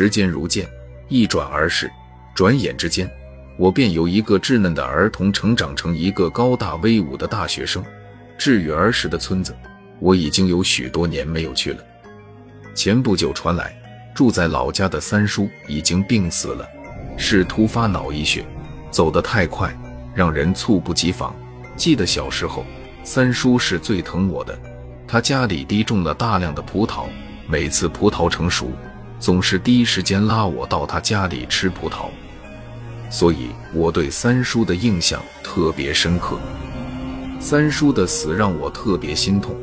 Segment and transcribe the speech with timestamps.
[0.00, 0.64] 时间如箭，
[1.08, 1.90] 一转而逝，
[2.32, 3.10] 转眼之间，
[3.56, 7.84] 我便由一个稚嫩的儿童成长成一个高大威武的大学生。
[8.38, 9.52] 至于儿时的村子，
[9.98, 11.84] 我已经有许多年没有去了。
[12.76, 13.76] 前不久传来，
[14.14, 16.64] 住在老家的三叔已经病死了，
[17.16, 18.46] 是突发脑溢血，
[18.92, 19.76] 走得太快，
[20.14, 21.34] 让人猝不及防。
[21.74, 22.64] 记得小时候，
[23.02, 24.56] 三叔是最疼我的，
[25.08, 27.06] 他家里滴种了大量的葡萄，
[27.48, 28.70] 每次葡萄成熟，
[29.18, 32.06] 总是第一时间拉我到他家里吃葡萄，
[33.10, 36.38] 所以我对三叔的印象特别深刻。
[37.40, 39.56] 三叔的死让我特别心痛，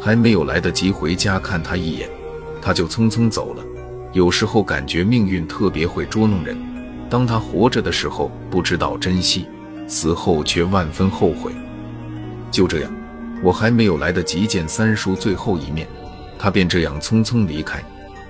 [0.00, 2.08] 还没有来得及回家看他一眼。
[2.62, 3.64] 他就匆匆走了。
[4.12, 6.56] 有时候感觉命运特别会捉弄人，
[7.08, 9.48] 当他活着的时候不知道珍惜，
[9.86, 11.52] 死后却万分后悔。
[12.50, 12.92] 就这样，
[13.42, 15.86] 我还没有来得及见三叔最后一面，
[16.38, 17.82] 他便这样匆匆离开，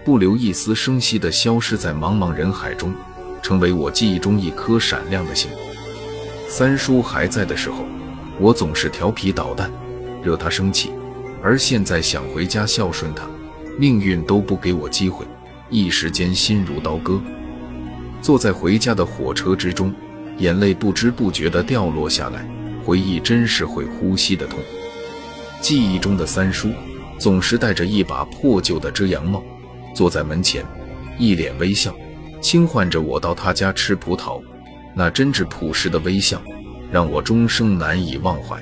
[0.04, 2.94] 不留一丝声息地消失在茫茫人海中，
[3.42, 5.50] 成为我记忆中一颗闪亮的星。
[6.48, 7.84] 三叔还在的时候，
[8.38, 9.70] 我总是调皮捣蛋，
[10.22, 10.90] 惹他生气，
[11.42, 13.28] 而现在想回家孝顺他。
[13.78, 15.24] 命运都不给我机会，
[15.70, 17.20] 一时间心如刀割。
[18.20, 19.94] 坐在回家的火车之中，
[20.38, 22.46] 眼泪不知不觉地掉落下来。
[22.84, 24.58] 回忆真是会呼吸的痛。
[25.60, 26.70] 记忆中的三叔
[27.18, 29.42] 总是戴着一把破旧的遮阳帽，
[29.94, 30.64] 坐在门前，
[31.18, 31.94] 一脸微笑，
[32.40, 34.42] 轻唤着我到他家吃葡萄。
[34.94, 36.40] 那真挚朴实的微笑，
[36.90, 38.60] 让我终生难以忘怀。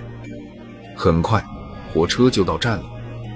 [0.95, 1.43] 很快，
[1.93, 2.85] 火车就到站了。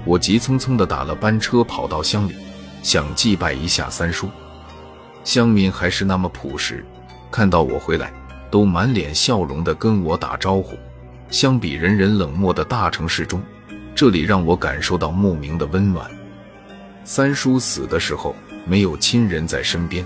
[0.05, 2.35] 我急匆匆地打了班车，跑到乡里，
[2.81, 4.29] 想祭拜一下三叔。
[5.23, 6.85] 乡民还是那么朴实，
[7.31, 8.13] 看到我回来，
[8.51, 10.77] 都满脸笑容地跟我打招呼。
[11.29, 13.41] 相比人人冷漠的大城市中，
[13.95, 16.05] 这里让我感受到莫名的温暖。
[17.05, 18.33] 三叔死的时候，
[18.65, 20.05] 没有亲人在身边，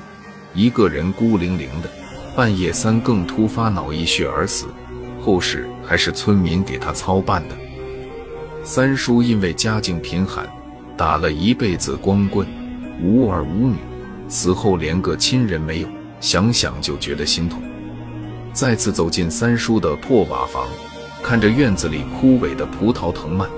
[0.54, 1.90] 一个人孤零零的。
[2.36, 4.68] 半夜三更突发脑溢血而死，
[5.20, 7.56] 后事还是村民给他操办的。
[8.64, 10.48] 三叔因为家境贫寒，
[10.96, 12.48] 打了一辈子光棍，
[13.02, 13.76] 无儿无女，
[14.28, 15.88] 死后连个亲人没有，
[16.20, 17.60] 想想就觉得心痛。
[18.54, 20.68] 再次走进三叔的破瓦房，
[21.24, 23.50] 看着院子里枯萎的葡萄藤蔓，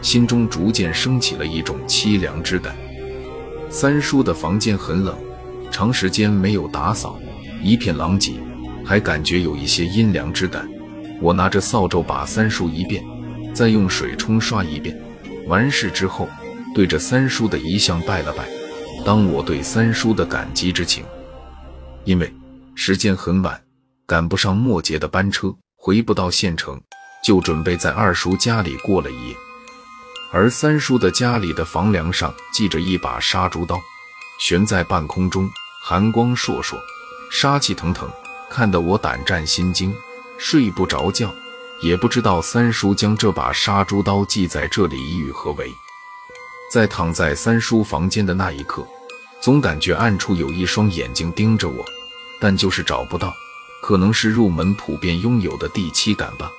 [0.00, 2.76] 心中逐渐升起了一种凄凉之感。
[3.70, 5.16] 三叔的房间很冷，
[5.70, 7.18] 长时间没有打扫，
[7.62, 8.34] 一片狼藉，
[8.84, 10.68] 还感觉有一些阴凉之感。
[11.20, 13.02] 我拿着扫帚把三叔一遍。
[13.54, 14.96] 再用水冲刷一遍，
[15.48, 16.28] 完事之后，
[16.76, 18.46] 对着三叔的遗像拜了拜，
[19.04, 21.04] 当我对三叔的感激之情。
[22.04, 22.32] 因为
[22.76, 23.60] 时间很晚，
[24.06, 26.80] 赶不上末节的班车，回不到县城，
[27.24, 29.34] 就准备在二叔家里过了一夜。
[30.30, 33.80] 而三叔的家里的房梁上系着一把杀猪刀，
[34.38, 35.50] 悬在半空中，
[35.82, 36.78] 寒光烁烁，
[37.30, 38.10] 杀气腾腾，
[38.50, 39.94] 看得我胆战心惊，
[40.36, 41.32] 睡不着觉。
[41.80, 45.72] 也不知道三叔将这把杀猪刀系在这里意欲何为。
[46.72, 48.86] 在躺在三叔房间的那一刻，
[49.40, 51.84] 总感觉暗处有一双眼睛盯着我，
[52.40, 53.32] 但就是找不到，
[53.80, 56.50] 可能是入门普遍拥有的第七感吧。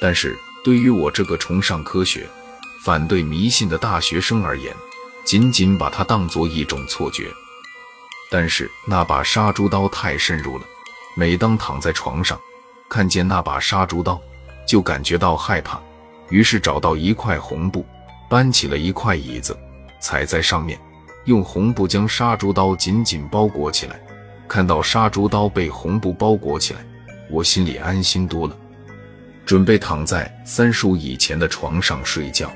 [0.00, 2.28] 但是对于我这个崇尚科学、
[2.84, 4.70] 反对迷信的大学生而言，
[5.24, 7.32] 仅仅把它当作一种错觉。
[8.30, 10.64] 但是那把杀猪刀太深入了，
[11.16, 12.38] 每当躺在床上。
[12.86, 14.20] 看见那把杀猪刀，
[14.68, 15.80] 就感觉到害怕，
[16.28, 17.86] 于是找到一块红布，
[18.28, 19.58] 搬起了一块椅子，
[19.98, 20.78] 踩在上面，
[21.24, 23.98] 用红布将杀猪刀紧紧包裹起来。
[24.46, 26.84] 看到杀猪刀被红布包裹起来，
[27.30, 28.54] 我心里安心多了，
[29.46, 32.52] 准备躺在三叔以前的床上睡觉。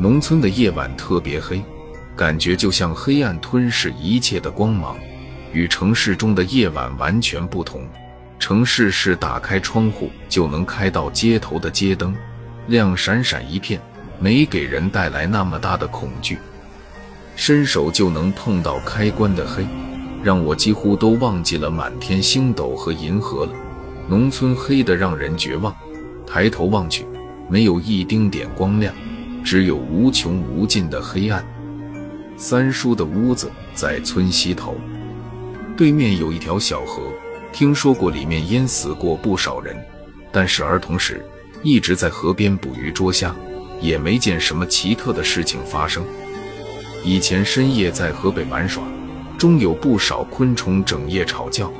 [0.00, 1.62] 农村的夜晚特别黑，
[2.16, 4.96] 感觉就像黑暗吞噬一切的光芒，
[5.52, 7.86] 与城市中的夜晚完全不同。
[8.38, 12.16] 城市是打开窗户就能开到街头的街灯，
[12.66, 13.78] 亮闪闪一片，
[14.18, 16.38] 没给人带来那么大的恐惧。
[17.36, 19.66] 伸手就能碰到开关的黑，
[20.22, 23.52] 让我几乎都忘记了满天星斗和银河了。
[24.08, 25.76] 农村黑得让人绝望，
[26.26, 27.04] 抬头望去，
[27.50, 28.94] 没有一丁点光亮，
[29.44, 31.44] 只有无穷无尽的黑暗。
[32.36, 34.76] 三叔的屋子在村西头，
[35.76, 37.02] 对面有一条小河。
[37.52, 39.76] 听说过里面淹死过不少人，
[40.30, 41.20] 但是儿童时
[41.64, 43.34] 一直在河边捕鱼捉虾，
[43.80, 46.04] 也没见什么奇特的事情发生。
[47.04, 48.84] 以前深夜在河北玩耍，
[49.36, 51.72] 终有不少昆虫整夜吵叫，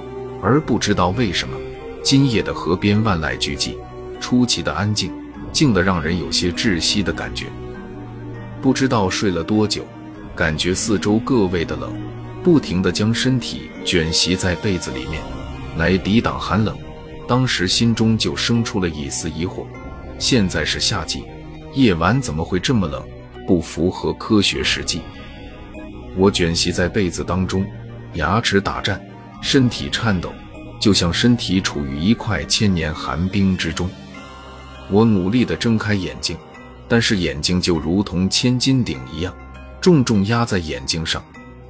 [0.42, 1.56] 而不知道为什么
[2.02, 3.76] 今夜的河边万籁俱寂，
[4.18, 5.12] 出奇的安静，
[5.52, 7.46] 静得让人有些窒息的感觉。
[8.62, 9.86] 不知道睡了多久，
[10.34, 11.92] 感觉四周各位的冷，
[12.42, 15.22] 不停地将身体卷袭在被子里面，
[15.76, 16.76] 来抵挡寒冷。
[17.26, 19.64] 当时心中就生出了一丝疑惑：
[20.18, 21.24] 现在是夏季，
[21.74, 23.02] 夜晚怎么会这么冷？
[23.46, 25.00] 不符合科学实际。
[26.16, 27.64] 我卷袭在被子当中，
[28.14, 29.00] 牙齿打颤，
[29.40, 30.32] 身体颤抖，
[30.80, 33.88] 就像身体处于一块千年寒冰之中。
[34.90, 36.36] 我努力地睁开眼睛，
[36.88, 39.34] 但是眼睛就如同千斤顶一样，
[39.80, 41.22] 重重压在眼睛上，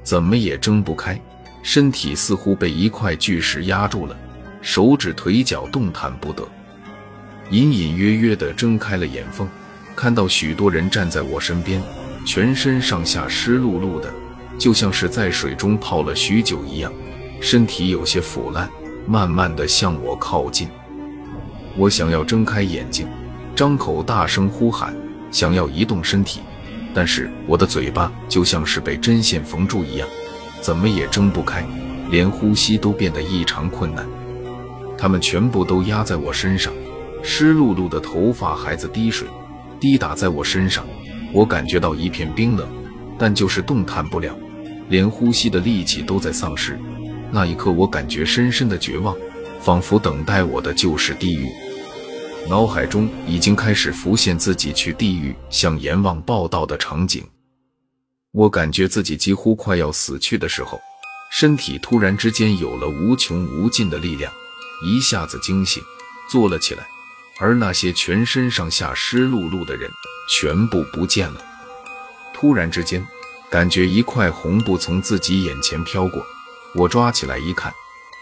[0.03, 1.19] 怎么也睁不开。
[1.63, 4.17] 身体似乎被一块巨石压住了。
[4.61, 6.47] 手指腿脚动弹不得，
[7.49, 9.47] 隐隐约约地睁开了眼缝，
[9.95, 11.81] 看到许多人站在我身边，
[12.25, 14.11] 全身上下湿漉漉的，
[14.57, 16.91] 就像是在水中泡了许久一样，
[17.39, 18.69] 身体有些腐烂，
[19.07, 20.67] 慢慢地向我靠近。
[21.77, 23.07] 我想要睁开眼睛，
[23.55, 24.95] 张口大声呼喊，
[25.31, 26.41] 想要移动身体，
[26.93, 30.07] 但是我的嘴巴就像是被针线缝住一样，
[30.61, 31.65] 怎么也睁不开，
[32.09, 34.05] 连呼吸都变得异常困难。
[34.97, 36.71] 他们全部都压在我身上，
[37.23, 39.27] 湿漉漉的头发还在滴水，
[39.79, 40.85] 滴打在我身上。
[41.33, 42.67] 我感觉到一片冰冷，
[43.17, 44.35] 但就是动弹不了，
[44.89, 46.77] 连呼吸的力气都在丧失。
[47.31, 49.15] 那一刻，我感觉深深的绝望，
[49.63, 51.49] 仿佛等待我的就是地狱。
[52.49, 57.23] 脑海中已经开始浮现自己去地狱向阎王报道的场景。
[58.31, 60.79] 我感觉自己几乎快要死去的时候，
[61.31, 64.31] 身体突然之间有了无穷无尽的力量。
[64.83, 65.83] 一下子惊醒，
[66.29, 66.87] 坐了起来，
[67.39, 69.87] 而那些全身上下湿漉漉的人
[70.27, 71.39] 全部不见了。
[72.33, 73.05] 突然之间，
[73.51, 76.25] 感觉一块红布从自己眼前飘过，
[76.73, 77.71] 我抓起来一看，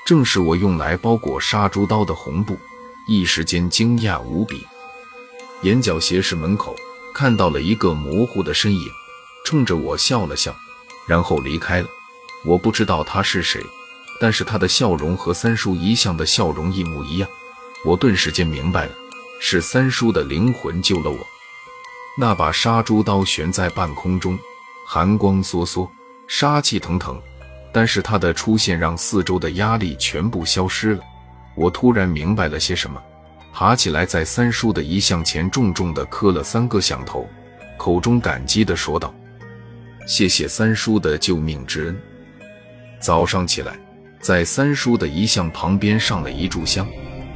[0.10, 2.58] 正是我用来包裹杀猪刀的红布，
[3.06, 4.66] 一时间惊讶无比。
[5.62, 6.76] 眼角斜视门口
[7.14, 8.90] 看到了一个模糊的身影，
[9.46, 10.52] 冲着我笑了笑，
[11.06, 11.88] 然后离开了。
[12.44, 13.64] 我不知道他是谁。
[14.20, 17.30] 但是他的笑容和三叔一向的笑容一模一样，
[17.86, 18.92] 我顿时间明白了，
[19.40, 21.20] 是三叔的灵魂救了我。
[22.18, 24.40] 那把杀猪刀悬在半空中，
[24.88, 25.88] 寒光烁烁，
[26.28, 27.22] 杀气腾腾。
[27.71, 31.01] 但是他的出现让四周的压力全部消失了。
[31.56, 33.01] 我突然明白了些什么，
[33.54, 37.27] 爬起来，在三叔的遗像前重重地磕了三个响头，
[37.77, 39.13] 口中感激地说道
[40.07, 42.01] ：“谢谢三叔的救命之恩。”
[43.00, 43.77] 早上起来。
[44.22, 46.86] 在三叔的遗像旁边上了一炷香，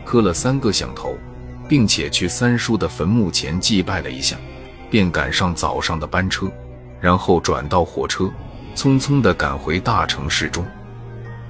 [0.04, 1.18] 磕了三个响头，
[1.66, 4.36] 并且去三叔的坟墓前祭拜了一下，
[4.92, 6.52] 便赶上早上的班车，
[7.00, 8.30] 然后转到火车，
[8.76, 10.66] 匆匆地赶回大城市中。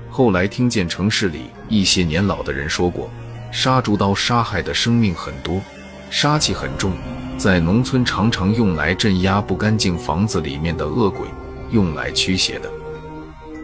[0.09, 3.09] 后来听见城市里一些年老的人说过，
[3.51, 5.61] 杀猪刀杀害的生命很多，
[6.09, 6.93] 杀气很重，
[7.37, 11.27] 在农村常常用来镇压不干净房子里面的恶鬼，
[11.71, 12.69] 用来驱邪的。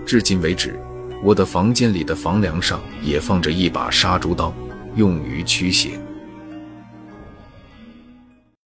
[0.06, 0.80] 至今为止。
[1.22, 4.54] 我的房间里的房梁上也放着一把杀猪刀，
[4.96, 6.00] 用于驱邪。